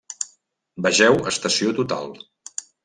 Vegeu 0.87 1.21
estació 1.35 1.79
total. 1.83 2.13